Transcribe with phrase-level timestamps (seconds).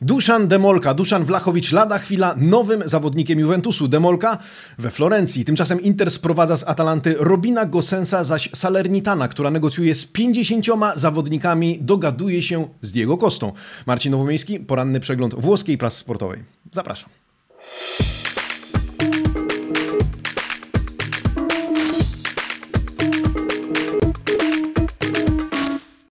[0.00, 3.88] Duszan Demolka, Duszan Wlachowicz lada chwila nowym zawodnikiem Juventusu.
[3.88, 4.38] Demolka
[4.78, 5.44] we Florencji.
[5.44, 10.66] Tymczasem Inter sprowadza z Atalanty Robina Gosensa, zaś Salernitana, która negocjuje z 50
[10.96, 13.52] zawodnikami, dogaduje się z Diego Kostą.
[13.86, 16.44] Marcin Nowomiejski, poranny przegląd włoskiej prasy sportowej.
[16.72, 17.10] Zapraszam.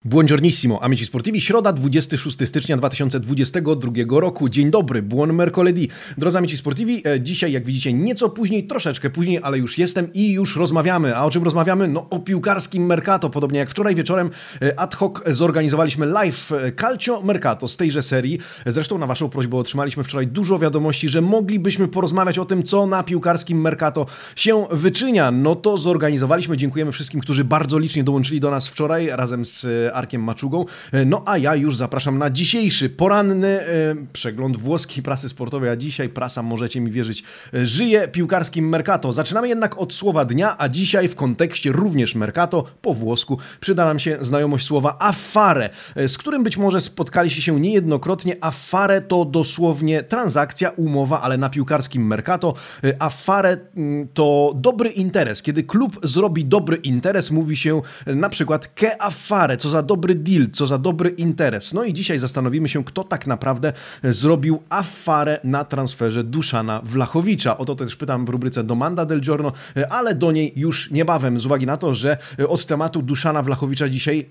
[0.08, 4.50] Buongiornissimo, amici sportivi, środa 26 stycznia 2022 roku.
[4.50, 5.89] Dzień dobry, buon mercoledì.
[6.18, 10.32] Drodzy amici sportivi, e, dzisiaj jak widzicie nieco później, troszeczkę później, ale już jestem i
[10.32, 11.16] już rozmawiamy.
[11.16, 11.88] A o czym rozmawiamy?
[11.88, 14.30] No o piłkarskim Mercato, podobnie jak wczoraj wieczorem
[14.61, 18.39] e, ad hoc zorganizowaliśmy live e, Calcio Mercato z tejże serii.
[18.66, 23.04] Zresztą na waszą prośbę otrzymaliśmy wczoraj dużo wiadomości, że moglibyśmy porozmawiać o tym, co na
[23.04, 24.05] piłkarskim Mercato
[24.36, 25.32] się wyczynia.
[25.32, 26.58] No to zorganizowaliśmy.
[26.58, 29.66] Dziękujemy wszystkim, którzy bardzo licznie dołączyli do nas wczoraj razem z
[29.97, 30.65] Arkiem Maczugą.
[30.92, 33.66] E, no a ja już zapraszam na dzisiejszy poranny e,
[34.13, 39.13] przegląd włoskiej prasy sportowej, a dzisiaj prasa, możecie mi wierzyć, e, żyje piłkarskim Mercato.
[39.13, 43.99] Zaczynamy jednak od słowa dnia, a dzisiaj w kontekście również Mercato po włosku przyda nam
[43.99, 48.35] się znajomość słowa affare, z którym być może spotkaliście się niejednokrotnie.
[48.41, 52.53] Affare to dosłownie transakcja, umowa, ale na piłkarskim Mercato.
[53.00, 55.41] Affare mm, to dobry interes.
[55.41, 60.47] Kiedy klub zrobi dobry interes, mówi się na przykład che affare, co za dobry deal,
[60.52, 61.73] co za dobry interes.
[61.73, 67.57] No i dzisiaj zastanowimy się, kto tak naprawdę zrobił afarę na transferze Duszana Wlachowicza.
[67.57, 69.52] O to też pytam w rubryce Domanda del Giorno,
[69.89, 74.25] ale do niej już niebawem, z uwagi na to, że od tematu Duszana Wlachowicza dzisiaj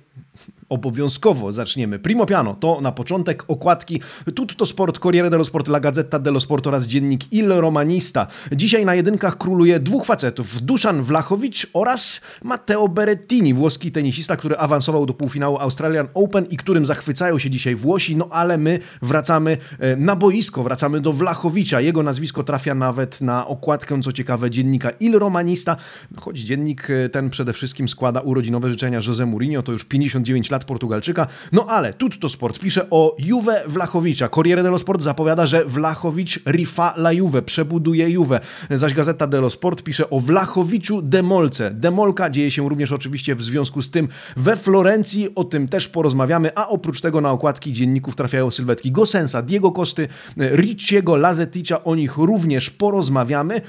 [0.68, 1.98] obowiązkowo zaczniemy.
[1.98, 4.00] Primo piano to na początek okładki
[4.34, 8.26] Tutto Sport, Corriere dello Sport, La Gazzetta dello Sport oraz dziennik Il Romanista.
[8.52, 15.06] Dzisiaj na jedynkach króluje dwóch facetów, Duszan Wlachowicz oraz Matteo Berettini, włoski tenisista, który awansował
[15.06, 19.96] do półfinału Australian Open i którym zachwycają się dzisiaj Włosi, no ale my wracamy e,
[19.96, 21.80] na boisko, wracamy do Wlachowicza.
[21.80, 25.76] Jego nazwisko trafia nawet na okładkę, co ciekawe, dziennika Il Romanista,
[26.16, 30.64] choć dziennik e, ten przede wszystkim składa urodzinowe życzenia Jose Mourinho, to już 59 lat
[30.64, 31.26] Portugalczyka.
[31.52, 34.28] No ale Tutto Sport pisze o Juve Wlachowicza.
[34.28, 38.40] Corriere dello Sport zapowiada, że Wlachowicz rifa la Juve, przebuduje Juve.
[38.70, 41.70] Zaś Gazeta dello Sport pisze o Wlachowiczu Demolce.
[41.70, 46.50] Demolka dzieje się również oczywiście w związku z tym we Florencji, o tym też porozmawiamy,
[46.54, 52.16] a oprócz tego na okładki dzienników trafiają sylwetki Gosensa, Diego Kosty, Ricciego, Lazeticza, o nich
[52.16, 53.60] również porozmawiamy.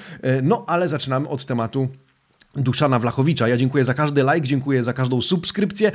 [0.44, 1.88] No ale zaczynamy od tematu
[2.58, 3.48] Duszana Wlachowicza.
[3.48, 5.92] Ja dziękuję za każdy like, dziękuję za każdą subskrypcję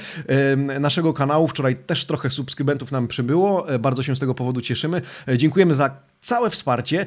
[0.80, 1.48] naszego kanału.
[1.48, 5.02] Wczoraj też trochę subskrybentów nam przybyło, e, bardzo się z tego powodu cieszymy.
[5.28, 7.00] E, dziękujemy za całe wsparcie.
[7.00, 7.06] E,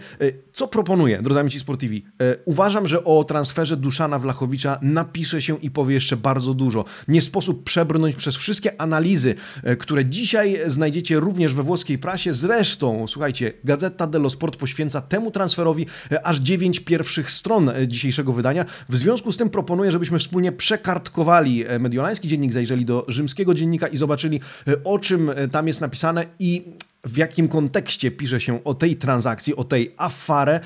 [0.53, 2.05] co proponuję, drodzy amici sportivi?
[2.45, 6.85] Uważam, że o transferze Duszana Wlachowicza napisze się i powie jeszcze bardzo dużo.
[7.07, 9.35] Nie sposób przebrnąć przez wszystkie analizy,
[9.79, 12.33] które dzisiaj znajdziecie również we włoskiej prasie.
[12.33, 15.85] Zresztą, słuchajcie, Gazeta dello Sport poświęca temu transferowi
[16.23, 18.66] aż dziewięć pierwszych stron dzisiejszego wydania.
[18.89, 23.88] W związku z tym proponuję, żebyśmy wspólnie przekartkowali e, mediolański dziennik, zajrzeli do rzymskiego dziennika
[23.88, 26.63] i zobaczyli, e, o czym e, tam jest napisane i
[27.03, 30.59] w jakim kontekście pisze się o tej transakcji, o tej afarę,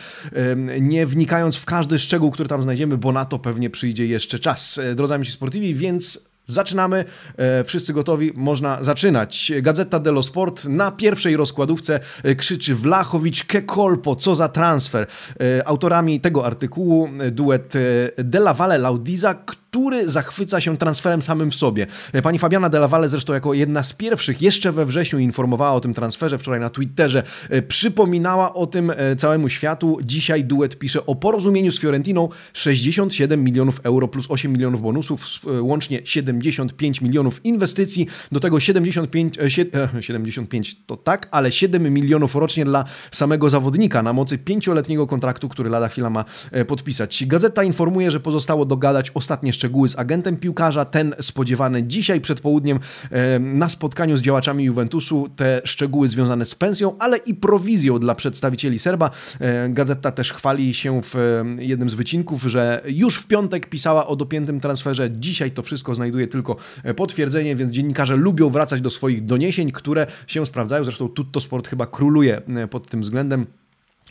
[0.82, 4.80] nie wnikając w każdy szczegół, który tam znajdziemy, bo na to pewnie przyjdzie jeszcze czas.
[4.96, 7.06] Drodzy amici sportivi, więc Zaczynamy.
[7.38, 9.52] E, wszyscy gotowi, można zaczynać.
[9.62, 15.08] Gazeta dello Sport na pierwszej rozkładówce e, krzyczy Wlachowicz Kekolpo, co za transfer.
[15.40, 17.74] E, autorami tego artykułu duet
[18.18, 19.36] Della Valle Laudiza,
[19.70, 21.88] który zachwyca się transferem samym w sobie.
[22.24, 25.94] Pani Fabiana Della Valle zresztą jako jedna z pierwszych jeszcze we wrześniu informowała o tym
[25.94, 27.24] transferze, wczoraj na Twitterze
[27.68, 29.98] przypominała o tym całemu światu.
[30.04, 36.02] Dzisiaj duet pisze o porozumieniu z Fiorentiną 67 milionów euro plus 8 milionów bonusów, łącznie
[36.04, 39.38] 70 75 milionów inwestycji, do tego 75,
[40.00, 45.08] 75 e, e, to tak, ale 7 milionów rocznie dla samego zawodnika na mocy pięcioletniego
[45.08, 47.26] kontraktu, który lada chwila ma e, podpisać.
[47.26, 52.80] Gazeta informuje, że pozostało dogadać ostatnie szczegóły z agentem piłkarza, ten spodziewany dzisiaj przed południem
[53.40, 58.80] na spotkaniu z działaczami Juventusu, te szczegóły związane z pensją, ale i prowizją dla przedstawicieli
[58.80, 59.12] Serba.
[59.70, 61.16] Gazeta też chwali się w
[61.58, 66.28] jednym z wycinków, że już w piątek pisała o dopiętym transferze, dzisiaj to wszystko znajduje
[66.28, 70.84] tylko e, potwierdzenie, więc dziennikarze lubią wracać do swoich doniesień, które się sprawdzają.
[70.84, 73.46] Zresztą Tutto Sport chyba króluje e, pod tym względem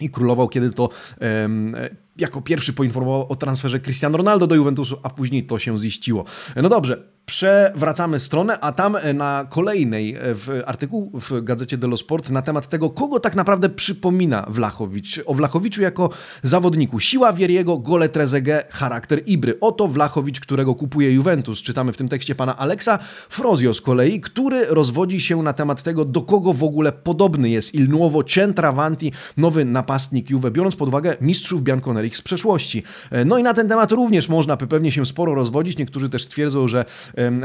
[0.01, 0.89] i królował, kiedy to
[1.21, 1.77] um,
[2.19, 6.25] jako pierwszy poinformował o transferze Cristiano Ronaldo do Juventusu, a później to się ziściło.
[6.57, 11.97] No dobrze, Przewracamy stronę, a tam e, na kolejnej e, w artykuł w gazecie Delo
[11.97, 15.21] Sport na temat tego, kogo tak naprawdę przypomina Wlachowicz.
[15.27, 16.11] O Wlachowiczu jako
[16.43, 17.01] zawodniku.
[17.01, 19.61] Siła Wieriego, gole Trezege, charakter Ibry.
[19.61, 21.63] Oto Wlachowicz, którego kupuje Juventus.
[21.63, 22.99] Czytamy w tym tekście pana Aleksa
[23.29, 27.75] Frozio z kolei, który rozwodzi się na temat tego, do kogo w ogóle podobny jest
[27.75, 31.63] Il Nuovo Centravanti, nowy napastnik Juve, biorąc pod uwagę mistrzów
[32.09, 32.83] Bianconerich z przeszłości.
[33.11, 35.79] E, no i na ten temat również można pewnie się sporo rozwodzić.
[35.79, 36.85] Niektórzy też twierdzą, że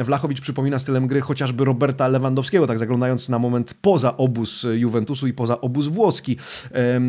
[0.03, 5.33] Wlachowicz przypomina stylem gry chociażby Roberta Lewandowskiego, tak zaglądając na moment poza obóz Juventusu i
[5.33, 6.37] poza obóz włoski.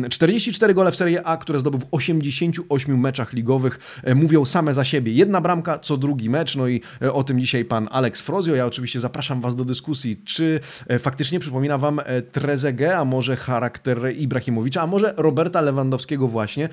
[0.09, 4.83] 44 gole w Serie A, które zdobył w 88 meczach ligowych, e, mówią same za
[4.83, 5.13] siebie.
[5.13, 8.55] Jedna bramka co drugi mecz, no i e, o tym dzisiaj pan Alex Frozio.
[8.55, 12.01] Ja oczywiście zapraszam was do dyskusji, czy e, faktycznie przypomina wam
[12.31, 16.69] Trezege, a może charakter Ibrahimowicza, a może Roberta Lewandowskiego właśnie.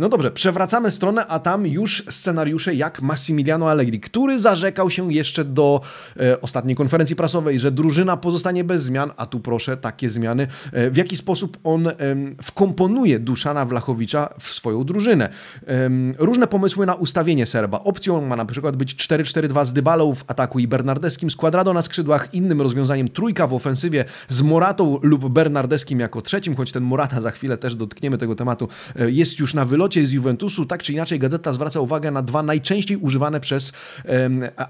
[0.00, 5.44] No dobrze, przewracamy stronę, a tam już scenariusze jak Massimiliano Allegri, który zarzekał się jeszcze
[5.44, 5.80] do
[6.20, 10.46] e, ostatniej konferencji prasowej, że drużyna pozostanie bez zmian, a tu proszę takie zmiany.
[10.72, 11.88] E, w jaki sposób on
[12.42, 15.28] wkomponuje Duszana Wlachowicza w swoją drużynę?
[16.18, 17.80] Różne pomysły na ustawienie Serba.
[17.80, 21.82] Opcją ma na przykład być 4-4-2 z Dybalą w ataku i Bernardeskim, z Quadrado na
[21.82, 27.20] skrzydłach, innym rozwiązaniem trójka w ofensywie z Moratą lub Bernardeskim jako trzecim, choć ten Morata
[27.20, 30.66] za chwilę też dotkniemy tego tematu, e, jest już na wylocie z Juventusu.
[30.66, 33.72] Tak czy inaczej gazeta zwraca uwagę na dwa najczęściej używane przez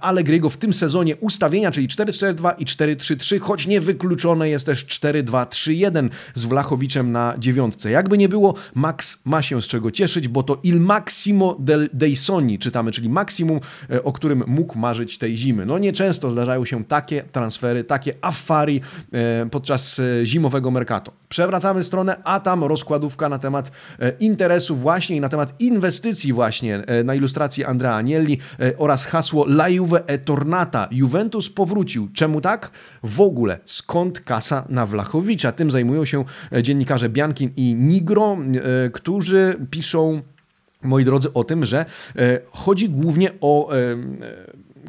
[0.00, 6.44] Allegriego w tym sezonie ustawienia, czyli 4-4-2 i 4-3-3, choć niewykluczone jest też 4-2-3-1 z
[6.44, 7.90] Wlachowiczem na dziewiątce.
[7.90, 12.16] Jakby nie było, Max ma się z czego cieszyć, bo to il maximo del, dei
[12.16, 13.60] sogni czytamy, czyli maksimum,
[13.90, 15.66] e, o którym mógł marzyć tej zimy.
[15.66, 18.80] No nieczęsto zdarzają się takie transfery, takie afari
[19.12, 21.12] e, podczas e, zimowego mercato.
[21.28, 23.72] Przewracamy stronę, a tam rozkładówka na temat
[24.20, 28.38] interesu właśnie i na temat inwestycji właśnie na ilustracji Andrea Agnelli
[28.78, 30.88] oraz hasło La Juve e Tornata.
[30.90, 32.08] Juventus powrócił.
[32.12, 32.70] Czemu tak?
[33.02, 35.52] W ogóle skąd kasa na Wlachowicza?
[35.52, 40.22] Tym zajmują się e, dziennikarze Biankin i Nigro, e, którzy piszą
[40.82, 41.84] moi drodzy, o tym, że
[42.16, 43.70] e, chodzi głównie o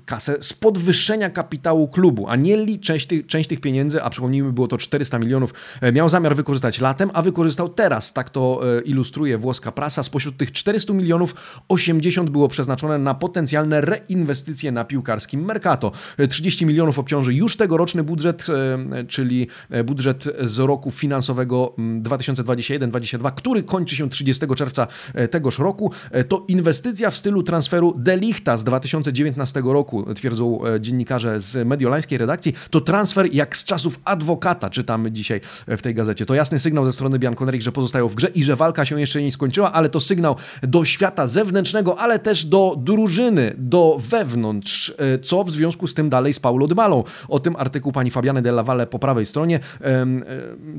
[0.09, 2.27] kasę z podwyższenia kapitału klubu.
[2.27, 6.35] Anielli część tych, część tych pieniędzy, a przypomnijmy, było to 400 milionów, e, miał zamiar
[6.35, 8.13] wykorzystać latem, a wykorzystał teraz.
[8.13, 10.03] Tak to e, ilustruje włoska prasa.
[10.03, 11.35] Spośród tych 400 milionów
[11.67, 15.91] 80 było przeznaczone na potencjalne reinwestycje na piłkarskim Mercato.
[16.29, 18.45] 30 e, milionów obciąży już tegoroczny budżet,
[19.07, 19.47] czyli
[19.85, 24.87] budżet z roku finansowego 2021-2022, mm, który kończy się 30 czerwca
[25.31, 25.91] tegoż roku.
[26.27, 32.53] To inwestycja w stylu transferu Delichta z 2019 roku twierdzą e, dziennikarze z mediolańskiej redakcji,
[32.69, 36.25] to transfer jak z czasów adwokata, czytamy dzisiaj e, w tej gazecie.
[36.25, 39.21] To jasny sygnał ze strony Bianconeri, że pozostają w grze i że walka się jeszcze
[39.21, 45.19] nie skończyła, ale to sygnał do świata zewnętrznego, ale też do drużyny, do wewnątrz, e,
[45.19, 47.03] co w związku z tym dalej z Paulo Dybalą.
[47.27, 49.59] O tym artykuł pani Fabiany Della Valle po prawej stronie.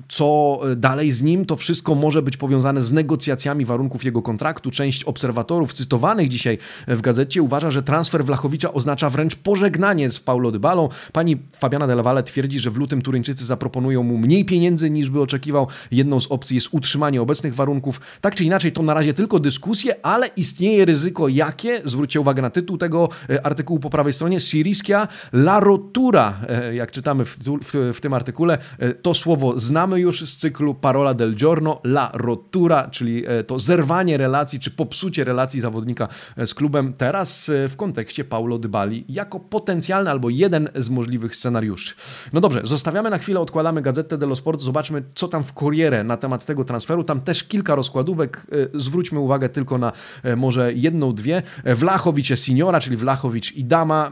[0.08, 4.70] Co dalej z nim, to wszystko może być powiązane z negocjacjami warunków jego kontraktu.
[4.70, 6.58] Część obserwatorów cytowanych dzisiaj
[6.88, 10.88] w gazecie uważa, że transfer Wlachowicza oznacza wręcz pożegnanie z Paulo Dybalą.
[11.12, 15.20] Pani Fabiana Della Valle twierdzi, że w lutym Turyńczycy zaproponują mu mniej pieniędzy niż by
[15.20, 15.66] oczekiwał.
[15.90, 18.00] Jedną z opcji jest utrzymanie obecnych warunków.
[18.20, 21.80] Tak czy inaczej, to na razie tylko dyskusje, ale istnieje ryzyko jakie?
[21.84, 24.40] Zwróćcie uwagę na tytuł tego e, artykułu po prawej stronie.
[24.40, 28.58] Siriskia la rotura, e, jak czytamy w, w, w tym artykule.
[28.78, 34.16] E, to słowo znamy już z cyklu Parola del Giorno, la rotura, czyli to zerwanie
[34.16, 36.92] relacji, czy popsucie relacji zawodnika z klubem.
[36.92, 41.94] Teraz w kontekście Paulo Dybali jako potencjalny albo jeden z możliwych scenariuszy.
[42.32, 46.16] No dobrze, zostawiamy na chwilę, odkładamy Gazetę dello Sport, zobaczmy co tam w Corriere na
[46.16, 47.04] temat tego transferu.
[47.04, 51.42] Tam też kilka rozkładówek, e, zwróćmy uwagę tylko na e, może jedną, dwie.
[51.64, 54.10] E, Wlachowicz Signora, czyli Wlachowicz i Dama,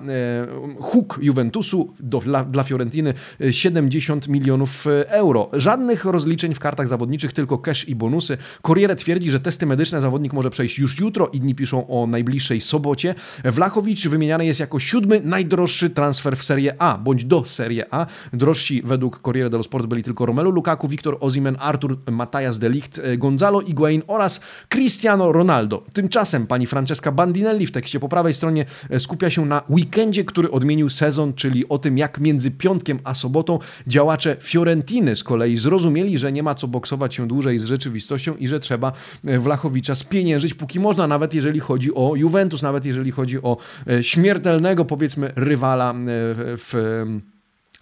[0.81, 3.15] huk Juventusu do, dla, dla Fiorentiny
[3.51, 5.51] 70 milionów euro.
[5.53, 8.39] Żadnych rozliczeń w kartach zawodniczych, tylko cash i bonusy.
[8.63, 13.15] Corriere twierdzi, że testy medyczne zawodnik może przejść już jutro, inni piszą o najbliższej sobocie.
[13.45, 18.07] Wlachowicz wymieniany jest jak jako siódmy najdroższy transfer w Serie A, bądź do Serie A.
[18.33, 22.99] Drożsi według Corriere dello Sport byli tylko Romelu Lukaku, Victor Ozimen, Artur Matajas de Ligt,
[22.99, 25.83] e, Gonzalo Higuain oraz Cristiano Ronaldo.
[25.93, 30.51] Tymczasem pani Francesca Bandinelli w tekście po prawej stronie e, skupia się na weekendzie, który
[30.51, 36.19] odmienił sezon, czyli o tym, jak między piątkiem a sobotą działacze Fiorentiny z kolei zrozumieli,
[36.19, 38.93] że nie ma co boksować się dłużej z rzeczywistością i że trzeba
[39.27, 43.57] e, Wlachowicza spieniężyć, póki można, nawet jeżeli chodzi o Juventus, nawet jeżeli chodzi o
[44.61, 45.95] śmiertelność powiedzmy rywala e,
[46.57, 46.75] w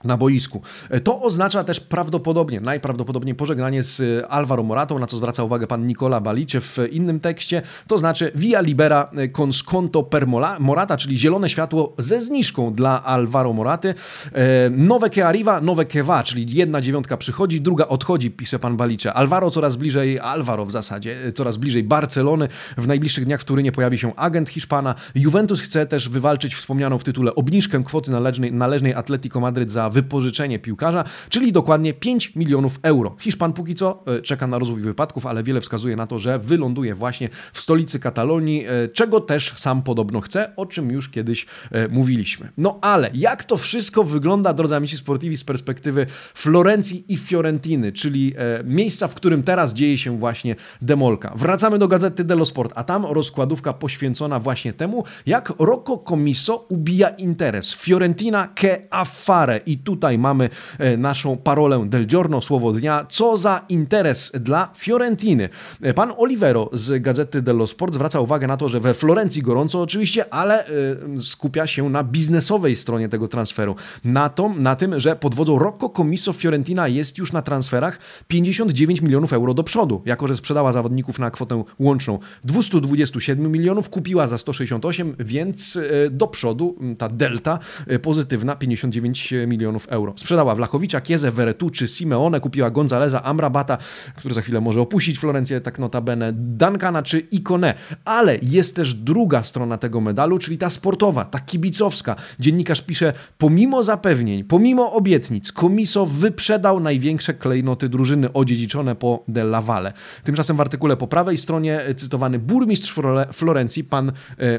[0.04, 0.62] na boisku.
[1.04, 6.20] To oznacza też prawdopodobnie, najprawdopodobniej pożegnanie z Alvaro Moratą, na co zwraca uwagę pan Nicola
[6.20, 10.26] Balicie w innym tekście, to znaczy via libera con sconto per
[10.60, 13.94] Morata, czyli zielone światło ze zniżką dla Alvaro Moraty.
[14.32, 18.76] E, nowe que arriva, nowe que va, czyli jedna dziewiątka przychodzi, druga odchodzi, pisze pan
[18.76, 19.14] Balicze.
[19.14, 22.48] Alvaro coraz bliżej, Alvaro w zasadzie, e, coraz bliżej Barcelony.
[22.78, 24.94] W najbliższych dniach w Turynie pojawi się agent Hiszpana.
[25.14, 30.59] Juventus chce też wywalczyć wspomnianą w tytule obniżkę kwoty należnej, należnej Atletico Madryt za wypożyczenie
[30.59, 33.16] piłkarza, czyli dokładnie 5 milionów euro.
[33.21, 36.95] Hiszpan póki co e, czeka na rozwój wypadków, ale wiele wskazuje na to, że wyląduje
[36.95, 41.88] właśnie w stolicy Katalonii, e, czego też sam podobno chce, o czym już kiedyś e,
[41.88, 42.49] mówiliśmy.
[42.57, 48.35] No ale jak to wszystko wygląda, drodzy amici sportivi, z perspektywy Florencji i Fiorentiny, czyli
[48.64, 51.33] miejsca, w którym teraz dzieje się właśnie demolka.
[51.37, 57.09] Wracamy do gazety dello Sport, a tam rozkładówka poświęcona właśnie temu, jak Rocco Commisso ubija
[57.09, 57.75] interes.
[57.75, 63.06] Fiorentina che affare i tutaj mamy e, naszą parolę del giorno, słowo dnia.
[63.09, 65.49] Co za interes dla Fiorentiny.
[65.83, 69.83] E, pan Olivero z Gazety dello Sport zwraca uwagę na to, że we Florencji gorąco
[69.83, 70.71] oczywiście, ale e,
[71.18, 73.76] skupia się na biznesowej stronie tego transferu.
[74.04, 79.02] Na, to, na tym, że pod wodzą Rocco Commisso Fiorentina jest już na transferach 59
[79.02, 84.38] milionów euro do przodu, jako że sprzedała zawodników na kwotę łączną 227 milionów, kupiła za
[84.38, 85.78] 168, więc
[86.11, 87.59] do przodu ta delta
[88.02, 90.12] pozytywna 59 milionów milionów euro.
[90.16, 93.78] Sprzedała Wlachowicza, Kiezę, Veretuczy, Simeone, kupiła Gonzaleza, Amrabata,
[94.16, 97.75] który za chwilę może opuścić Florencję, tak notabene, Duncana czy Ikone.
[98.04, 102.16] Ale jest też druga strona tego medalu, czyli ta sportowa, ta kibicowska.
[102.40, 109.92] Dziennikarz pisze, pomimo zapewnień, pomimo obietnic, Komiso wyprzedał największe klejnoty drużyny odziedziczone po Della Valle.
[110.25, 112.94] Tymczasem w artykule po prawej stronie cytowany burmistrz
[113.32, 114.12] Florencji, pan e,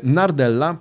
[0.04, 0.78] Nardella,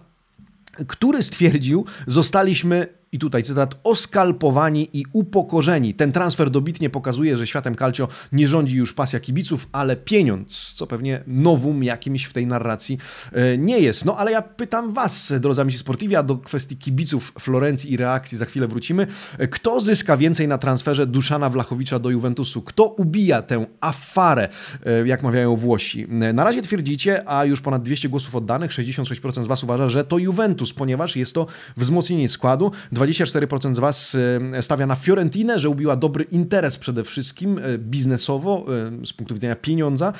[0.86, 5.94] który stwierdził, zostaliśmy i tutaj cytat, oskalpowani i upokorzeni.
[5.94, 10.86] Ten transfer dobitnie pokazuje, że światem calcio nie rządzi już pasja kibiców, ale pieniądz, co
[10.86, 12.98] pewnie nowum jakimś w tej narracji
[13.32, 14.04] e, nie jest.
[14.04, 18.38] No ale ja pytam Was, drodzy amici sportivi, a do kwestii kibiców Florencji i reakcji
[18.38, 19.06] za chwilę wrócimy.
[19.50, 22.62] Kto zyska więcej na transferze Duszana Wlachowicza do Juventusu?
[22.62, 24.48] Kto ubija tę afarę,
[24.86, 26.06] e, jak mawiają Włosi?
[26.08, 30.18] Na razie twierdzicie, a już ponad 200 głosów oddanych, 66% z Was uważa, że to
[30.18, 31.46] Juventus, ponieważ jest to
[31.76, 32.72] wzmocnienie składu.
[33.06, 34.16] 24% z Was
[34.52, 38.66] e, stawia na Fiorentinę, że ubiła dobry interes przede wszystkim e, biznesowo,
[39.02, 40.12] e, z punktu widzenia pieniądza.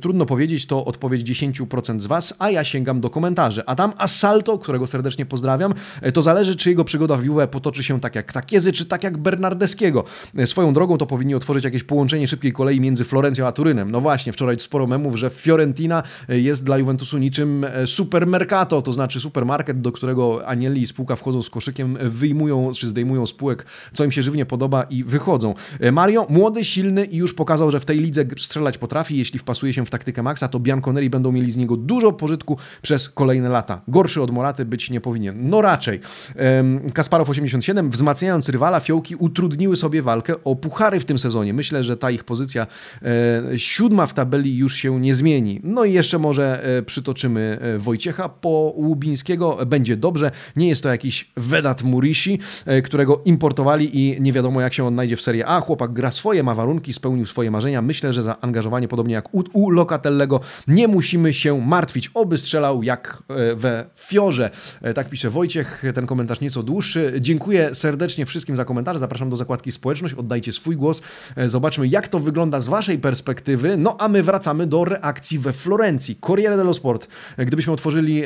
[0.00, 3.66] Trudno powiedzieć, to odpowiedź 10% z Was, a ja sięgam do komentarzy.
[3.66, 5.74] Adam Assalto, którego serdecznie pozdrawiam,
[6.14, 9.18] to zależy, czy jego przygoda w Juve potoczy się tak jak Takiezy, czy tak jak
[9.18, 10.04] Bernardeskiego.
[10.44, 13.90] Swoją drogą to powinni otworzyć jakieś połączenie szybkiej kolei między Florencją a Turynem.
[13.90, 19.80] No właśnie, wczoraj sporo memów, że Fiorentina jest dla Juventusu niczym supermercato, to znaczy supermarket,
[19.80, 24.22] do którego Anieli i spółka wchodzą z koszykiem wyjmują czy zdejmują spółek, co im się
[24.22, 25.54] żywnie podoba i wychodzą.
[25.80, 29.18] E, Mario, młody, silny i już pokazał, że w tej lidze strzelać potrafi.
[29.18, 33.08] Jeśli wpasuje się w taktykę Maxa, to Bianconeri będą mieli z niego dużo pożytku przez
[33.08, 33.80] kolejne lata.
[33.88, 35.50] Gorszy od Moraty być nie powinien.
[35.50, 36.00] No raczej.
[36.94, 41.54] Kasparow 87, wzmacniając rywala, fiołki utrudniły sobie walkę o puchary w tym sezonie.
[41.54, 42.66] Myślę, że ta ich pozycja
[43.02, 45.60] e, siódma w tabeli już się nie zmieni.
[45.64, 49.58] No i jeszcze może e, przytoczymy Wojciecha po Łubińskiego.
[49.66, 50.30] Będzie dobrze.
[50.56, 54.92] Nie jest to jakiś Vedat Murishi, e, którego importowali i nie wiadomo jak się on
[54.92, 55.60] znajdzie w Serie A.
[55.60, 57.82] Chłopak gra swoje, ma warunki, spełnił swoje marzenia.
[57.82, 62.10] Myślę, że za angażowanie, podobnie jak u, u Locatellego, nie musimy się martwić.
[62.14, 64.50] Oby strzelał jak e, we Fiorze.
[64.82, 67.14] E, tak pisze Wojciech, ten komentarz nieco dłuższy.
[67.20, 68.98] Dziękuję serdecznie wszystkim za komentarz.
[68.98, 71.02] Zapraszam do zakładki społeczność, oddajcie swój głos.
[71.46, 73.76] Zobaczmy, jak to wygląda z Waszej perspektywy.
[73.76, 76.16] No a my wracamy do reakcji we Florencji.
[76.16, 77.08] Corriere dello Sport.
[77.38, 78.22] Gdybyśmy otworzyli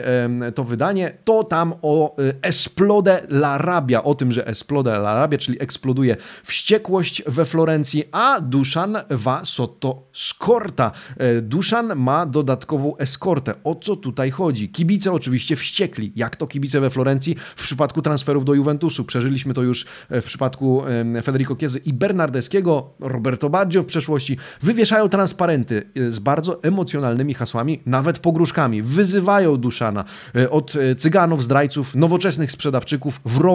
[0.55, 5.63] to wydanie, to tam o Esplode la Rabia, o tym, że Esplode la Rabia, czyli
[5.63, 10.93] eksploduje wściekłość we Florencji, a Duszan va sotto scorta.
[11.17, 13.55] E, Duszan ma dodatkową eskortę.
[13.65, 14.69] O co tutaj chodzi?
[14.69, 16.13] Kibice oczywiście wściekli.
[16.17, 19.05] Jak to kibice we Florencji w przypadku transferów do Juventusu?
[19.05, 20.83] Przeżyliśmy to już e, w przypadku
[21.23, 24.39] Federico Chiesa i Bernardeskiego, Roberto Baggio w przeszłości.
[24.63, 28.83] Wywieszają transparenty e, z bardzo emocjonalnymi hasłami, nawet pogróżkami.
[28.83, 30.05] Wyzywają Duszana
[30.51, 33.46] od cyganów, zdrajców, nowoczesnych sprzedawczyków, wrogów.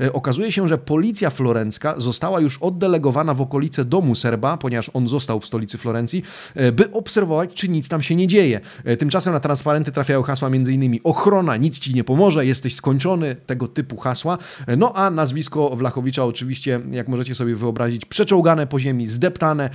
[0.00, 5.08] E, okazuje się, że policja florencka została już oddelegowana w okolice domu Serba, ponieważ on
[5.08, 6.22] został w stolicy Florencji,
[6.54, 8.60] e, by obserwować, czy nic tam się nie dzieje.
[8.84, 10.98] E, tymczasem na transparenty trafiają hasła m.in.
[11.04, 14.38] ochrona, nic ci nie pomoże, jesteś skończony, tego typu hasła.
[14.76, 19.70] No a nazwisko Wlachowicza oczywiście, jak możecie sobie wyobrazić, przeczołgane po ziemi, zdeptane,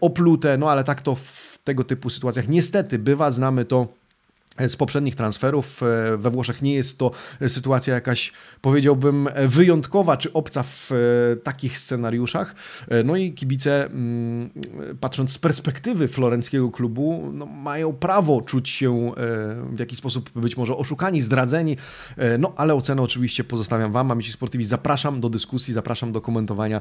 [0.00, 4.01] oplute, no ale tak to w tego typu sytuacjach niestety bywa, znamy to
[4.58, 5.82] z poprzednich transferów.
[5.82, 7.10] E, we Włoszech nie jest to
[7.48, 12.54] sytuacja jakaś, powiedziałbym, wyjątkowa czy obca w e, takich scenariuszach.
[12.88, 14.50] E, no i kibice, mm,
[15.00, 19.12] patrząc z perspektywy florenckiego klubu, no, mają prawo czuć się
[19.72, 21.76] w jakiś sposób być może oszukani, zdradzeni.
[22.38, 24.64] No ale ocenę oczywiście pozostawiam Wam, Amici Sportivi.
[24.64, 26.80] Zapraszam do dyskusji, zapraszam do komentowania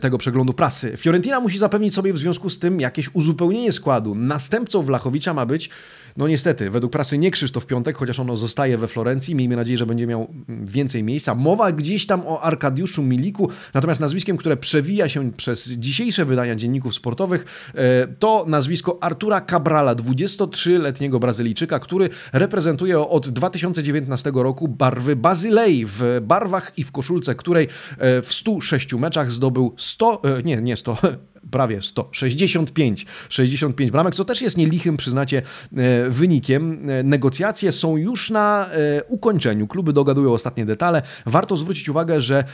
[0.00, 0.96] tego przeglądu prasy.
[0.96, 4.14] Fiorentina musi zapewnić sobie w związku z tym jakieś uzupełnienie składu.
[4.14, 5.70] Następcą Wlachowicza ma być
[6.16, 9.34] no niestety, według prasy nie Krzysztof Piątek, chociaż ono zostaje we Florencji.
[9.34, 11.34] Miejmy nadzieję, że będzie miał więcej miejsca.
[11.34, 16.94] Mowa gdzieś tam o Arkadiuszu Miliku, natomiast nazwiskiem, które przewija się przez dzisiejsze wydania dzienników
[16.94, 25.84] sportowych, e, to nazwisko Artura Cabrala, 23-letniego Brazylijczyka, który reprezentuje od 2019 roku barwy Bazylei
[25.86, 30.76] w barwach i w koszulce, której e, w 106 meczach zdobył 100, e, nie, nie
[30.76, 30.96] 100,
[31.52, 35.42] prawie 100, 65, 65 bramek, co też jest nielichym, przyznacie,
[35.76, 36.90] e, wynikiem.
[36.90, 39.66] E, negocjacje są już na e, ukończeniu.
[39.66, 41.02] Kluby dogadują ostatnie detale.
[41.26, 42.44] Warto zwrócić uwagę, że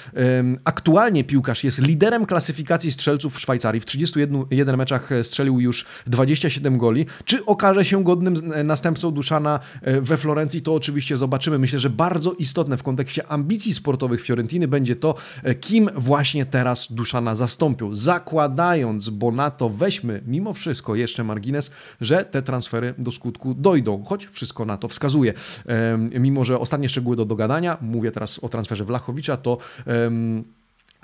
[0.65, 3.81] aktualnie piłkarz jest liderem klasyfikacji strzelców w Szwajcarii.
[3.81, 7.07] W 31 meczach strzelił już 27 goli.
[7.25, 11.59] Czy okaże się godnym następcą Duszana we Florencji, to oczywiście zobaczymy.
[11.59, 15.15] Myślę, że bardzo istotne w kontekście ambicji sportowych Fiorentiny będzie to,
[15.61, 17.95] kim właśnie teraz Duszana zastąpił.
[17.95, 24.05] Zakładają bo na to weźmy mimo wszystko jeszcze margines, że te transfery do skutku dojdą,
[24.05, 25.35] choć wszystko na to wskazuje.
[26.21, 29.59] Mimo, że ostatnie szczegóły do dogadania, mówię teraz o transferze Wlachowicza, to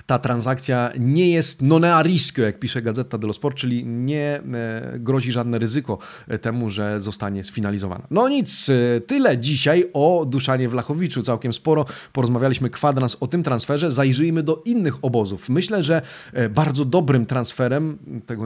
[0.05, 4.99] ta transakcja nie jest non a rischio, jak pisze Gazeta dello Sport, czyli nie e,
[4.99, 5.97] grozi żadne ryzyko
[6.27, 8.07] e, temu, że zostanie sfinalizowana.
[8.11, 11.85] No nic, e, tyle dzisiaj o Duszanie Wlachowiczu, całkiem sporo.
[12.13, 15.49] Porozmawialiśmy kwadrans o tym transferze, zajrzyjmy do innych obozów.
[15.49, 16.01] Myślę, że
[16.49, 18.43] bardzo dobrym transferem, tego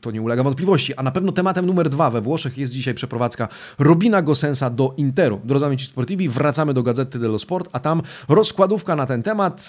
[0.00, 3.48] to nie ulega wątpliwości, a na pewno tematem numer dwa we Włoszech jest dzisiaj przeprowadzka
[3.78, 5.40] Robina Gosensa do Interu.
[5.44, 9.68] Drodzy amici sportivi, wracamy do Gazety dello Sport, a tam rozkładówka na ten temat.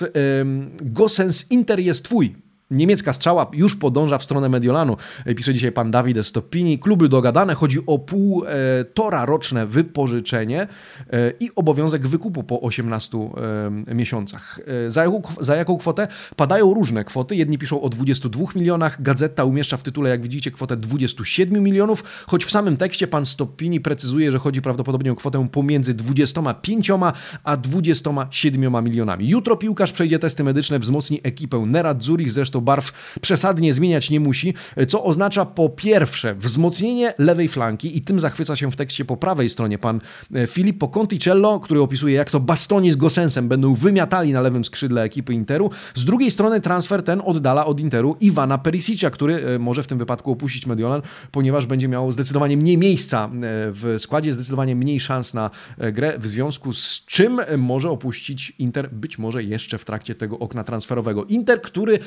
[0.81, 2.35] Gosens Inter jest twój.
[2.73, 4.97] Niemiecka strzała już podąża w stronę Mediolanu,
[5.35, 6.79] pisze dzisiaj pan Dawid Stoppini.
[6.79, 10.67] Kluby dogadane, chodzi o półtora roczne wypożyczenie
[11.13, 13.17] e, i obowiązek wykupu po 18
[13.87, 14.59] e, miesiącach.
[14.87, 16.07] E, za jaką, za jaką kwotę?
[16.35, 17.35] Padają różne kwoty.
[17.35, 22.45] Jedni piszą o 22 milionach, Gazeta umieszcza w tytule, jak widzicie, kwotę 27 milionów, choć
[22.45, 26.91] w samym tekście pan Stoppini precyzuje, że chodzi prawdopodobnie o kwotę pomiędzy 25
[27.43, 29.29] a 27 milionami.
[29.29, 34.53] Jutro piłkarz przejdzie testy medyczne, wzmocni ekipę Nerad Zurich, zresztą barw przesadnie zmieniać nie musi,
[34.87, 39.49] co oznacza po pierwsze wzmocnienie lewej flanki i tym zachwyca się w tekście po prawej
[39.49, 40.01] stronie pan
[40.35, 45.03] e, Filippo Conticello, który opisuje jak to Bastoni z Gosensem będą wymiatali na lewym skrzydle
[45.03, 45.69] ekipy Interu.
[45.95, 49.97] Z drugiej strony transfer ten oddala od Interu Iwana Perisicia, który e, może w tym
[49.97, 53.29] wypadku opuścić Mediolan, ponieważ będzie miał zdecydowanie mniej miejsca e,
[53.71, 55.49] w składzie, zdecydowanie mniej szans na
[55.93, 60.63] grę, w związku z czym może opuścić Inter być może jeszcze w trakcie tego okna
[60.63, 61.25] transferowego.
[61.25, 61.99] Inter, który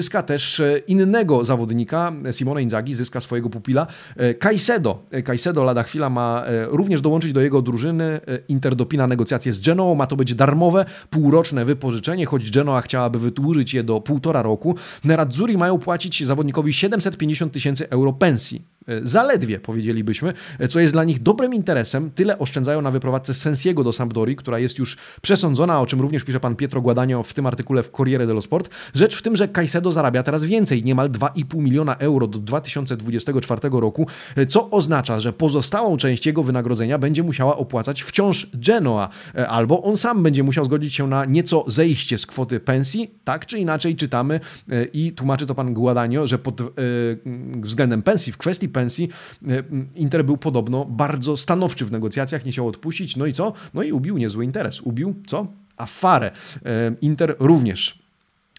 [0.00, 3.86] zyska też e, innego zawodnika, Simone Inzaghi, zyska swojego pupila,
[4.16, 5.02] e, Caicedo.
[5.10, 8.20] E, Caicedo lada chwila ma również dołączyć do jego drużyny.
[8.48, 13.74] Inter dopina negocjacje z Genoą, ma to być darmowe, półroczne wypożyczenie, choć Genoa chciałaby wydłużyć
[13.74, 14.74] je do półtora roku.
[15.04, 18.62] Nerazzurri mają płacić zawodnikowi 750 tysięcy euro pensji.
[18.90, 22.10] E, zaledwie, powiedzielibyśmy, e, co jest dla nich dobrym interesem.
[22.10, 26.40] Tyle oszczędzają na wyprowadzce Sensiego do Sampdori, która jest już przesądzona, o czym również pisze
[26.40, 28.70] pan Pietro Guadagno w tym artykule w Corriere dello Sport.
[28.94, 34.06] Rzecz w tym, że Caicedo zarabia teraz więcej, niemal 2,5 miliona euro do 2024 roku,
[34.36, 39.08] e, co oznacza, że pozostałą część jego wynagrodzenia będzie musiała opłacać wciąż Genoa,
[39.48, 43.14] albo on sam będzie musiał zgodzić się na nieco zejście z kwoty pensji.
[43.24, 44.40] Tak czy inaczej czytamy
[44.92, 46.62] i tłumaczy to pan Guadagno, że pod
[47.62, 49.62] względem pensji, w kwestii pensji, e,
[49.94, 53.16] Inter był podobno bardzo stanowczy w negocjacjach, nie chciał odpuścić.
[53.16, 53.52] No i co?
[53.74, 54.80] No i ubił niezły interes.
[54.80, 55.46] Ubił co?
[55.76, 56.30] Afarę.
[56.64, 57.98] E, Inter również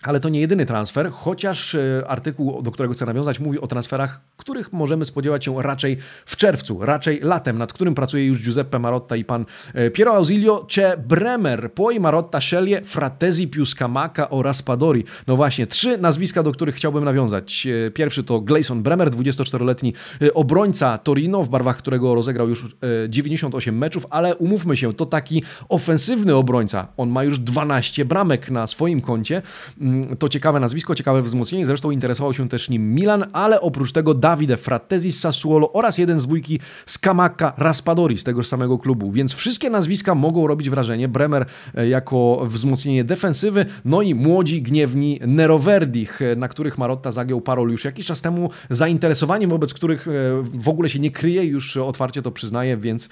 [0.04, 4.22] ale to nie jedyny transfer, chociaż e, artykuł, do którego chcę nawiązać, mówi o transferach,
[4.38, 9.16] których możemy spodziewać się raczej w czerwcu, raczej latem, nad którym pracuje już Giuseppe Marotta
[9.16, 15.04] i pan e, Piero Ausilio, Cze Bremer, poi Marotta Scelie, Fratesi più Scamacca oraz Padori.
[15.28, 17.68] No właśnie, trzy nazwiska, do których chciałbym nawiązać.
[17.88, 19.94] E, pierwszy to Gleison Bremer, 24-letni
[20.34, 22.76] obrońca Torino, w barwach którego rozegrał już
[23.10, 26.88] 98 meczów, ale umówmy się, to taki ofensywny obrońca.
[26.98, 29.42] On ma już 12 bramek na swoim koncie
[30.19, 31.65] to ciekawe nazwisko, ciekawe wzmocnienie.
[31.65, 36.19] Zresztą interesował się też nim Milan, ale oprócz tego Davide Frattesi z Sassuolo oraz jeden
[36.19, 39.12] z dwójki z Kamaka Raspadori z tego samego klubu.
[39.12, 41.08] Więc wszystkie nazwiska mogą robić wrażenie.
[41.08, 47.41] Bremer e, jako wzmocnienie defensywy, no i młodzi, gniewni Neroverdich, e, na których Marotta zagiął
[47.41, 48.49] parol już jakiś czas temu.
[48.69, 50.12] Zainteresowaniem, wobec których e,
[50.43, 53.10] w ogóle się nie kryje, już otwarcie to przyznaję, więc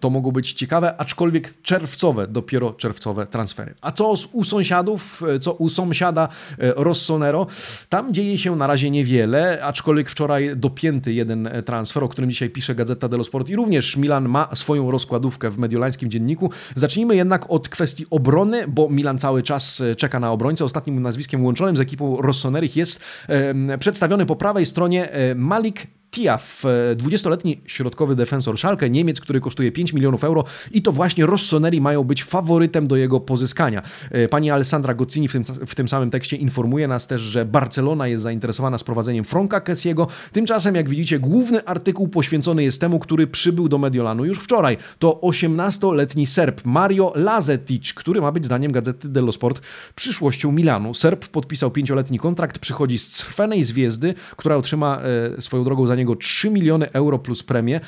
[0.00, 3.74] to mogą być ciekawe, aczkolwiek czerwcowe, dopiero czerwcowe transfery.
[3.80, 7.46] A co u sąsiadów, co u sąsiada Rossonero?
[7.88, 12.74] Tam dzieje się na razie niewiele, aczkolwiek wczoraj dopięty jeden transfer, o którym dzisiaj pisze
[12.74, 16.50] Gazeta dello Sport i również Milan ma swoją rozkładówkę w mediolańskim dzienniku.
[16.74, 20.64] Zacznijmy jednak od kwestii obrony, bo Milan cały czas e, czeka na obrońcę.
[20.64, 26.64] Ostatnim nazwiskiem łączonym z ekipą Rossonerich jest e, przedstawiony po prawej stronie e, Malik Tiaf,
[26.96, 32.04] 20-letni środkowy defensor Schalke, Niemiec, który kosztuje 5 milionów euro i to właśnie Rossoneri mają
[32.04, 33.82] być faworytem do jego pozyskania.
[34.10, 38.08] E, pani Alessandra Gozzini w tym, w tym samym tekście informuje nas też, że Barcelona
[38.08, 40.08] jest zainteresowana sprowadzeniem Franka Kessiego.
[40.32, 44.76] Tymczasem, jak widzicie, główny artykuł poświęcony jest temu, który przybył do Mediolanu już wczoraj.
[44.98, 49.60] To 18-letni Serb Mario Lazetic, który ma być zdaniem Gazety dello Sport
[49.94, 50.94] przyszłością Milanu.
[50.94, 55.00] Serb podpisał pięcioletni kontrakt, przychodzi z Crwenej Zwiezdy, która otrzyma
[55.36, 57.80] e, swoją drogą za niego niego 3 miliony euro plus premię.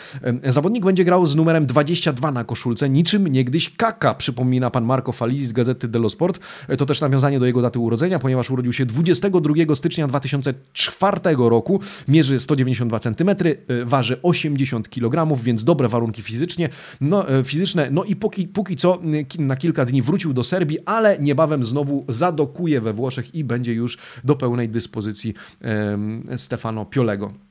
[0.44, 5.46] Zawodnik będzie grał z numerem 22 na koszulce, niczym niegdyś Kaka, przypomina pan Marco Falisi
[5.46, 6.40] z gazety dello Sport.
[6.68, 11.80] E, to też nawiązanie do jego daty urodzenia, ponieważ urodził się 22 stycznia 2004 roku,
[12.08, 16.68] mierzy 192 cm, e, waży 80 kg, więc dobre warunki fizycznie,
[17.00, 17.88] no, e, fizyczne.
[17.90, 18.98] No i póki, póki co
[19.38, 23.98] na kilka dni wrócił do Serbii, ale niebawem znowu zadokuje we Włoszech i będzie już
[24.24, 25.34] do pełnej dyspozycji
[26.36, 27.47] Stefano Piolego.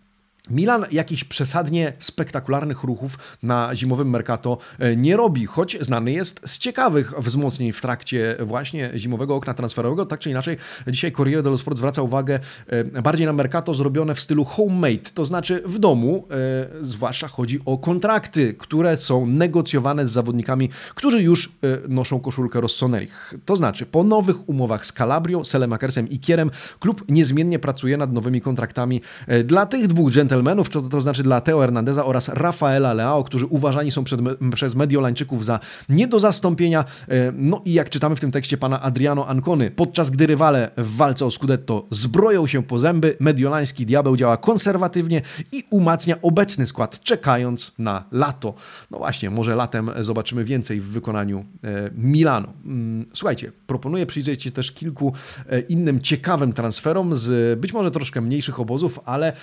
[0.50, 6.58] Milan jakichś przesadnie spektakularnych ruchów na zimowym Mercato e, nie robi, choć znany jest z
[6.58, 10.06] ciekawych wzmocnień w trakcie właśnie zimowego okna transferowego.
[10.06, 10.58] Tak czy inaczej,
[10.88, 15.26] dzisiaj Corriere dello Sport zwraca uwagę e, bardziej na Mercato zrobione w stylu homemade, to
[15.26, 21.52] znaczy w domu, e, zwłaszcza chodzi o kontrakty, które są negocjowane z zawodnikami, którzy już
[21.88, 23.34] noszą koszulkę Rossonerich.
[23.46, 28.42] To znaczy, po nowych umowach z Calabrio, Selemakersem i Kierem, klub niezmiennie pracuje nad nowymi
[28.42, 29.02] kontraktami
[29.46, 33.46] dla tych dwóch dżentelmenów, dżentelmenów, to, to znaczy dla Teo Hernandeza oraz Rafaela Leao, którzy
[33.46, 34.22] uważani są przed,
[34.56, 36.86] przez Mediolańczyków za nie do zastąpienia.
[37.10, 40.96] E, no i jak czytamy w tym tekście pana Adriano Ancony, podczas gdy rywale w
[40.96, 45.22] walce o Scudetto zbroją się po zęby, mediolański diabeł działa konserwatywnie
[45.52, 48.54] i umacnia obecny skład, czekając na lato.
[48.92, 52.54] No właśnie, może latem zobaczymy więcej w wykonaniu e, Milano.
[52.66, 55.14] Mm, słuchajcie, proponuję przyjrzeć się też kilku
[55.50, 59.34] e, innym ciekawym transferom z być może troszkę mniejszych obozów, ale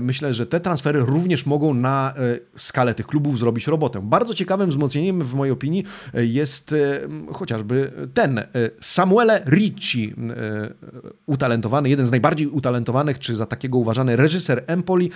[0.00, 4.00] myślę, że że te transfery również mogą na e, skalę tych klubów zrobić robotę.
[4.02, 7.00] Bardzo ciekawym wzmocnieniem w mojej opinii e, jest e,
[7.32, 8.42] chociażby ten
[8.80, 10.14] Samuele Ricci,
[11.26, 15.10] utalentowany, jeden z najbardziej utalentowanych, czy za takiego uważany reżyser Empoli,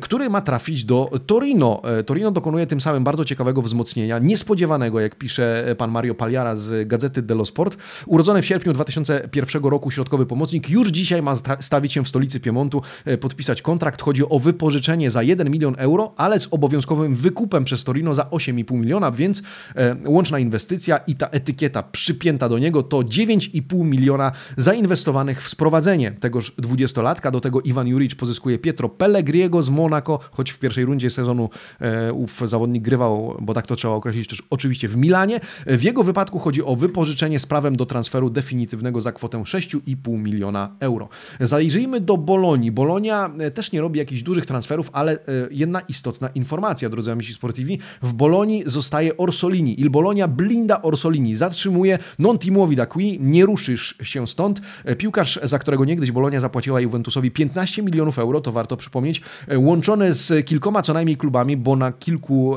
[0.00, 1.82] który ma trafić do Torino.
[2.06, 7.22] Torino dokonuje tym samym bardzo ciekawego wzmocnienia, niespodziewanego, jak pisze pan Mario Pagliara z Gazety
[7.22, 7.76] dello Sport.
[8.06, 12.82] Urodzony w sierpniu 2001 roku środkowy pomocnik już dzisiaj ma stawić się w stolicy Piemontu,
[13.20, 14.02] podpisać kontrakt.
[14.02, 18.22] Chodzi o wypożyczenie wypożyczenie za 1 milion euro, ale z obowiązkowym wykupem przez Torino za
[18.22, 19.42] 8,5 miliona, więc
[19.76, 26.12] e, łączna inwestycja i ta etykieta przypięta do niego to 9,5 miliona zainwestowanych w sprowadzenie
[26.12, 27.30] tegoż 20-latka.
[27.30, 31.50] Do tego Iwan Juric pozyskuje Pietro Pellegriego z Monaco, choć w pierwszej rundzie sezonu
[31.80, 35.40] e, ów zawodnik grywał, bo tak to trzeba określić też oczywiście w Milanie.
[35.66, 40.76] W jego wypadku chodzi o wypożyczenie z prawem do transferu definitywnego za kwotę 6,5 miliona
[40.80, 41.08] euro.
[41.40, 42.72] Zajrzyjmy do Bolonii.
[42.72, 44.57] Bolonia e, też nie robi jakichś dużych transferów,
[44.92, 45.18] ale e,
[45.50, 47.78] jedna istotna informacja, drodzy amici sportivi.
[48.02, 49.80] W Bolonii zostaje Orsolini.
[49.80, 51.36] Il Bolonia blinda Orsolini.
[51.36, 54.60] Zatrzymuje non ti muovi da qui, nie ruszysz się stąd.
[54.84, 59.58] E, piłkarz, za którego niegdyś Bolonia zapłaciła Juventusowi 15 milionów euro, to warto przypomnieć, e,
[59.58, 62.56] łączone z kilkoma co najmniej klubami, bo na kilku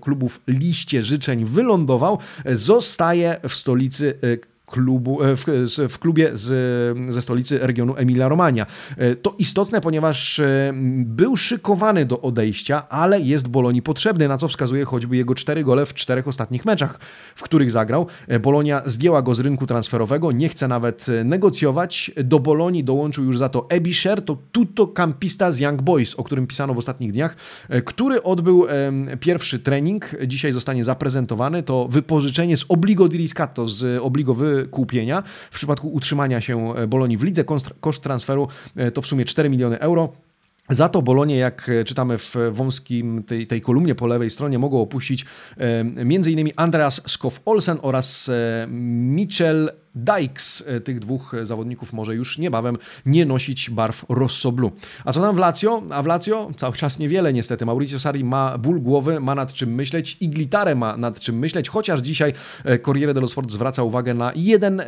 [0.00, 2.18] klubów liście życzeń wylądował,
[2.54, 4.14] zostaje w stolicy
[4.70, 5.44] klubu, e, w,
[5.88, 8.66] w klubie z, ze stolicy regionu Emilia-Romagna.
[8.96, 10.72] E, to istotne, ponieważ e,
[11.04, 15.86] był szykowany do odejścia, ale jest Bolonii potrzebny, na co wskazuje choćby jego cztery gole
[15.86, 17.00] w czterech ostatnich meczach,
[17.34, 18.06] w których zagrał.
[18.42, 22.10] Bolonia zdjęła go z rynku transferowego, nie chce nawet negocjować.
[22.24, 26.46] Do Bolonii dołączył już za to Ebisher, to tutto campista z Young Boys, o którym
[26.46, 27.36] pisano w ostatnich dniach,
[27.84, 28.66] który odbył
[29.20, 30.10] pierwszy trening.
[30.26, 31.62] Dzisiaj zostanie zaprezentowany.
[31.62, 33.28] To wypożyczenie z obligo di
[33.66, 35.22] z obligo wy kupienia.
[35.50, 37.44] W przypadku utrzymania się Bolonii w lidze
[37.80, 40.12] koszt transferu e, to w sumie 4 miliony euro.
[40.70, 45.24] Za to Bolonie, jak czytamy w wąskim tej, tej kolumnie po lewej stronie, mogą opuścić
[45.56, 46.50] e, m.in.
[46.56, 52.76] Andreas Skoff-Olsen oraz e, Mitchell Dykes, e, tych dwóch zawodników może już niebawem
[53.06, 54.72] nie nosić barw Rossoblu.
[55.04, 55.82] A co nam w Lazio?
[55.90, 57.66] A w Lazio cały czas niewiele niestety.
[57.66, 61.68] Mauricio Sarri ma ból głowy, ma nad czym myśleć i Glitarę ma nad czym myśleć,
[61.68, 62.32] chociaż dzisiaj
[62.64, 64.86] e, Corriere dello Sport zwraca uwagę na jeden e,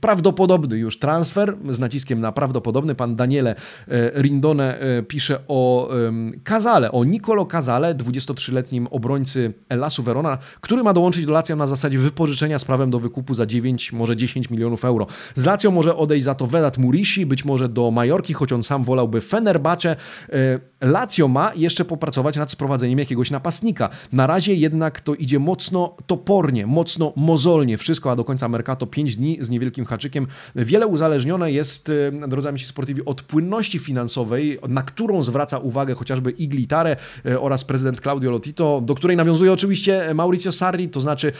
[0.00, 2.94] prawdopodobny już transfer, z naciskiem na prawdopodobny.
[2.94, 3.50] Pan Daniele
[3.88, 6.12] e, Rindone e, pisze o e,
[6.44, 11.98] Kazale, o Nicolo Kazale, 23-letnim obrońcy Lasu Verona, który ma dołączyć do Lazio na zasadzie
[11.98, 15.06] wypożyczenia z prawem do wykupu za 9 może 10 milionów euro.
[15.34, 18.82] Z Lazio może odejść za to Vedat Murishi, być może do Majorki, choć on sam
[18.82, 19.96] wolałby Fenerbahce.
[20.32, 23.88] E, Lazio ma jeszcze popracować nad sprowadzeniem jakiegoś napastnika.
[24.12, 27.78] Na razie jednak to idzie mocno topornie, mocno mozolnie.
[27.78, 30.26] Wszystko, a do końca Mercato 5 dni z niewielkim haczykiem.
[30.56, 36.30] Wiele uzależnione jest, e, drodzy amici sportivi, od płynności finansowej, na którą zwraca uwagę chociażby
[36.30, 41.32] Iglitare e, oraz prezydent Claudio Lotito, do której nawiązuje oczywiście Mauricio Sarri, to znaczy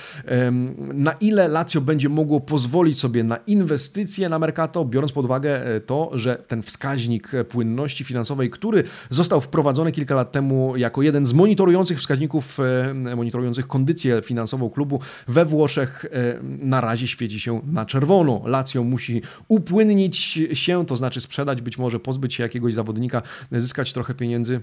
[0.94, 5.80] na ile Lazio będzie mogło pozwolić sobie na inwestycje na Mercato, biorąc pod uwagę e,
[5.80, 11.32] to, że ten wskaźnik płynności finansowej, który został wprowadzony kilka lat temu jako jeden z
[11.32, 17.86] monitorujących wskaźników, e, monitorujących kondycję finansową klubu we Włoszech, e, na razie świeci się na
[17.86, 18.42] czerwono.
[18.44, 20.16] Lazio musi upłynnić
[20.52, 24.60] się, to znaczy sprzedać, być może pozbyć się jakiegoś zawodnika, zyskać trochę pieniędzy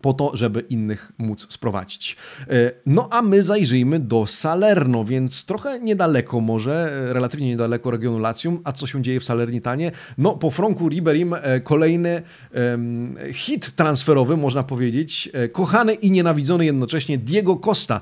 [0.00, 2.16] po to, żeby innych móc sprowadzić.
[2.48, 8.18] E, no a my zajrzyjmy do Salerno, więc trochę niedaleko może, e, relatywnie niedaleko regionu
[8.18, 8.60] Latium.
[8.64, 9.92] A co się dzieje w Salernitanie?
[10.18, 12.22] No po Franku Riberim e, kolejny
[12.54, 15.30] um, hit transferowy, można powiedzieć.
[15.52, 18.00] Kochany i nienawidzony jednocześnie Diego Costa,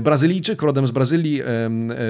[0.00, 1.42] Brazylijczyk, rodem z Brazylii,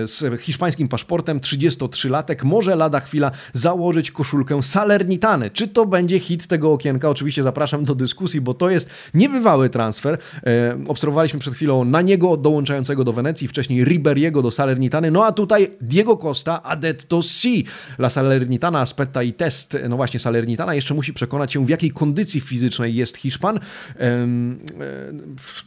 [0.04, 5.50] z hiszpańskim paszportem, 33-latek, może lada chwila założyć koszulkę Salernitany.
[5.50, 7.08] Czy to będzie hit tego okienka?
[7.08, 10.18] Oczywiście zapraszam do dyskusji, bo to jest Niebywały transfer.
[10.46, 15.32] E, obserwowaliśmy przed chwilą na niego dołączającego do Wenecji, wcześniej Riberiego do Salernitany, no a
[15.32, 17.64] tutaj Diego Costa, adetto si.
[17.98, 19.76] La Salernitana aspetta i test.
[19.88, 23.60] No właśnie, Salernitana jeszcze musi przekonać się, w jakiej kondycji fizycznej jest Hiszpan.
[24.00, 24.26] E,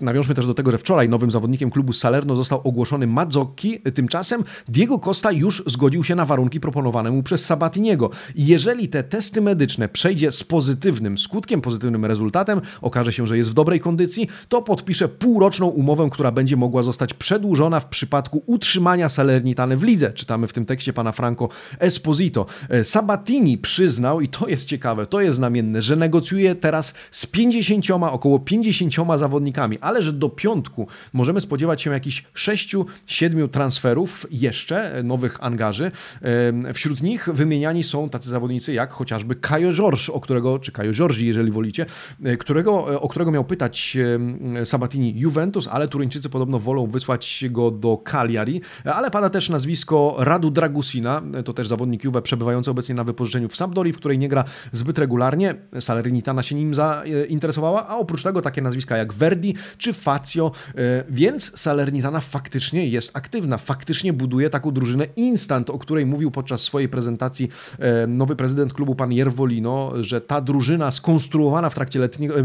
[0.01, 3.81] nawiążmy też do tego, że wczoraj nowym zawodnikiem klubu Salerno został ogłoszony Mazzocchi.
[3.93, 8.10] Tymczasem Diego Costa już zgodził się na warunki proponowane mu przez Sabatiniego.
[8.36, 13.52] Jeżeli te testy medyczne przejdzie z pozytywnym skutkiem, pozytywnym rezultatem, okaże się, że że jest
[13.52, 19.10] w dobrej kondycji, to podpisze półroczną umowę, która będzie mogła zostać przedłużona w przypadku utrzymania
[19.10, 20.13] Salernitany w lidze.
[20.13, 22.45] Czytamy w tym tekście pana Franco Esposito.
[22.69, 27.91] E, Sabatini przyznał, i to jest ciekawe, to jest znamienne, że negocjuje teraz z 50,
[27.91, 35.04] około 50 zawodnikami, ale że do piątku możemy spodziewać się jakichś 6-7 transferów jeszcze, e,
[35.04, 35.91] nowych angaży.
[36.21, 40.93] E, wśród nich wymieniani są tacy zawodnicy jak chociażby Kajo George, o którego, czy Kajo
[40.93, 41.86] George, jeżeli wolicie,
[42.39, 43.97] którego, o którego którego miał pytać
[44.65, 50.51] Sabatini Juventus, ale Turyńczycy podobno wolą wysłać go do Cagliari, ale pada też nazwisko Radu
[50.51, 54.43] Dragusina, to też zawodnik Juve przebywający obecnie na wypożyczeniu w Sampdori, w której nie gra
[54.71, 55.55] zbyt regularnie.
[55.79, 61.59] Salernitana się nim zainteresowała, a oprócz tego takie nazwiska jak Verdi czy Fazio, e, więc
[61.59, 67.49] Salernitana faktycznie jest aktywna, faktycznie buduje taką drużynę instant, o której mówił podczas swojej prezentacji
[67.79, 72.35] e, nowy prezydent klubu pan Jervolino, że ta drużyna skonstruowana w trakcie letniego,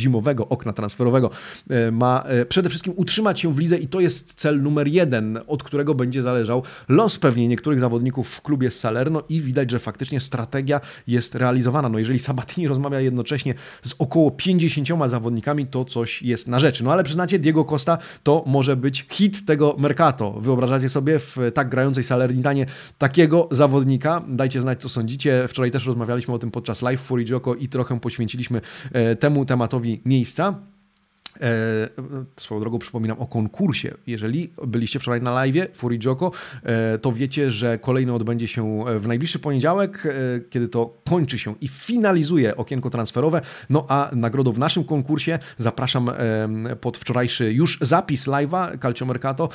[0.00, 1.30] zimowego okna transferowego
[1.70, 5.38] e, ma e, przede wszystkim utrzymać się w lidze i to jest cel numer jeden,
[5.46, 10.20] od którego będzie zależał los pewnie niektórych zawodników w klubie Salerno i widać, że faktycznie
[10.20, 11.88] strategia jest realizowana.
[11.88, 16.84] No jeżeli Sabatini rozmawia jednocześnie z około 50 zawodnikami, to coś jest na rzeczy.
[16.84, 20.32] No ale przyznacie, Diego Costa to może być hit tego Mercato.
[20.32, 22.66] Wyobrażacie sobie w tak grającej Salernitanie
[22.98, 24.22] takiego zawodnika?
[24.28, 25.48] Dajcie znać, co sądzicie.
[25.48, 28.60] Wczoraj też rozmawialiśmy o tym podczas live Furijoko i trochę poświęciliśmy
[28.92, 30.69] e, temu tematowi miejsca.
[31.42, 31.88] E,
[32.36, 33.94] swoją drogą przypominam o konkursie.
[34.06, 39.08] Jeżeli byliście wczoraj na live Fury Joko, e, to wiecie, że kolejny odbędzie się w
[39.08, 40.10] najbliższy poniedziałek, e,
[40.50, 43.40] kiedy to kończy się i finalizuje okienko transferowe.
[43.70, 46.10] No a nagrodą w naszym konkursie zapraszam
[46.80, 49.48] pod wczorajszy już zapis live'a Calcio Mercato.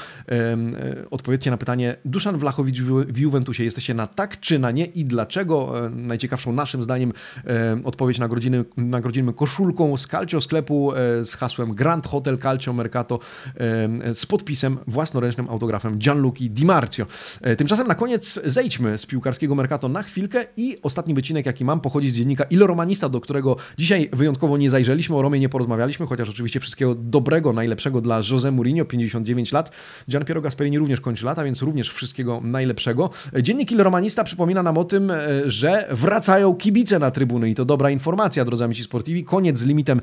[1.12, 3.64] Odpowiedzcie na pytanie Duszan Wlachowicz w Juventusie.
[3.64, 5.74] Jesteście na tak czy na nie i dlaczego?
[5.92, 7.14] Najciekawszą naszym zdaniem
[7.84, 13.20] odpowiedź nagrodzimy, nagrodzimy koszulką z Calcio sklepu z hasłem Grand Hotel Calcio Mercato
[14.14, 17.06] z podpisem własnoręcznym autografem Gianluki Di Marzio.
[17.58, 22.10] Tymczasem na koniec zejdźmy z piłkarskiego Mercato na chwilkę i ostatni wycinek, jaki mam, pochodzi
[22.10, 26.30] z dziennika Il Romanista, do którego dzisiaj wyjątkowo nie zajrzeliśmy, o Romie nie porozmawialiśmy, chociaż
[26.30, 29.72] oczywiście wszystkiego dobrego, najlepszego dla Jose Mourinho, 59 lat.
[30.10, 33.10] Gian Piero Gasperini również kończy lata, więc również wszystkiego najlepszego.
[33.42, 37.66] Dziennik Il Romanista przypomina nam o tym, e, że wracają kibice na trybuny i to
[37.66, 39.24] dobra informacja, drodzy amici sportivi.
[39.24, 40.02] Koniec z limitem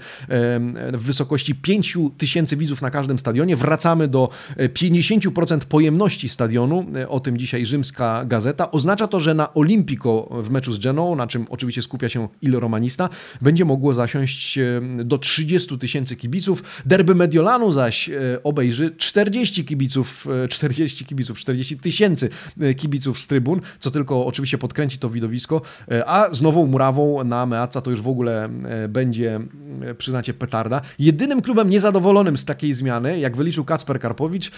[0.92, 3.56] w wysokości 5 tysięcy widzów na każdym stadionie.
[3.56, 6.86] Wracamy do 50% e, pojemności stadionu.
[6.96, 8.70] E, o tym dzisiaj rzymska gazeta.
[8.70, 12.56] Oznacza to, że na Olimpico w meczu z Genoą, na czym oczywiście skupia się Il
[12.56, 13.08] Romanista,
[13.40, 14.58] będzie mogło zasiąść
[15.04, 16.62] do 30 tysięcy kibiców.
[16.86, 18.10] Derby Mediolanu zaś
[18.44, 22.28] obejrzy 40 kibiców, 40 kibiców, 40 tysięcy
[22.76, 27.46] kibiców z trybun, co tylko oczywiście podkręci to widowisko, e, a z nową murawą na
[27.46, 29.40] Meaca to już w ogóle e, będzie,
[29.82, 30.80] e, przyznacie, petarda.
[30.98, 34.50] Jedynym klubem niezadowolonym z takiej zmiany, jak wyliczył Kacper Karpowicz,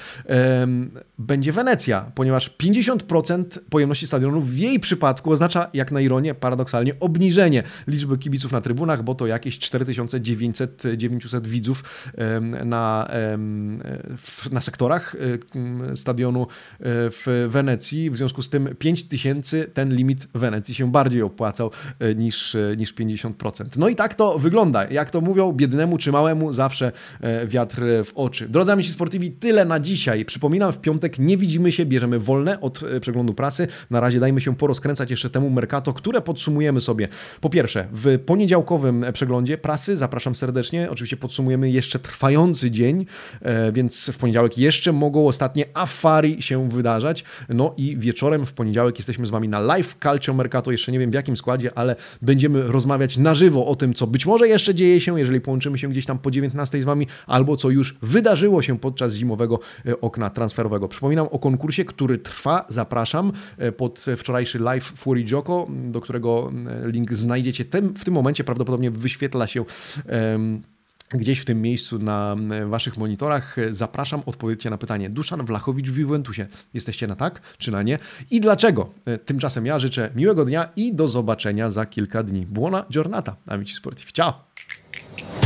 [1.18, 7.62] będzie Wenecja, ponieważ 50% pojemności stadionu w jej przypadku oznacza, jak na ironię, paradoksalnie, obniżenie
[7.86, 11.84] liczby kibiców na trybunach, bo to jakieś 4900-900 widzów
[12.64, 13.10] na,
[14.52, 15.16] na sektorach
[15.94, 16.46] stadionu
[16.80, 18.10] w Wenecji.
[18.10, 22.94] W związku z tym 5000 ten limit Wenecji się bardziej opłacał e, niż, e, niż
[22.94, 23.64] 50%.
[23.76, 24.86] No i tak to wygląda.
[24.90, 28.48] Jak to mówią, biednemu czy małemu zawsze e, wiatr w oczy.
[28.48, 30.24] Drodzy amici sportivi, tyle na dzisiaj.
[30.24, 33.68] Przypominam, w piątek nie widzimy się, bierzemy wolne od przeglądu prasy.
[33.90, 37.08] Na razie dajmy się porozkręcać jeszcze temu Mercato, które podsumujemy sobie.
[37.40, 40.90] Po pierwsze, w poniedziałkowym przeglądzie prasy zapraszam serdecznie.
[40.90, 43.06] Oczywiście podsumujemy jeszcze trwający dzień,
[43.72, 47.24] więc w poniedziałek jeszcze mogą ostatnie afari się wydarzać.
[47.48, 51.10] No i wieczorem w poniedziałek jesteśmy z Wami na live Calcio Mercato, jeszcze nie wiem
[51.10, 55.00] w jakim składzie, ale będziemy rozmawiać na żywo o tym, co być może jeszcze dzieje
[55.00, 58.78] się, jeżeli połączymy się gdzieś tam po 19 z Wami, albo co już wydarzyło się
[58.78, 60.88] podczas zimowego e, okna transferowego.
[60.88, 66.52] Przypominam o konkursie, który trwa, zapraszam e, pod wczorajszy live Fury Joko, do którego
[66.84, 67.64] link znajdziecie
[67.96, 69.64] w tym momencie, prawdopodobnie wyświetla się
[71.08, 73.56] gdzieś w tym miejscu na waszych monitorach.
[73.70, 75.10] Zapraszam, odpowiedzcie na pytanie.
[75.10, 76.46] Duszan Wlachowicz w Juventusie.
[76.74, 77.98] Jesteście na tak czy na nie?
[78.30, 78.90] I dlaczego?
[79.04, 82.46] E, tymczasem ja życzę miłego dnia i do zobaczenia za kilka dni.
[82.46, 84.12] Buona giornata, amici sportivi.
[84.12, 85.43] Ciao!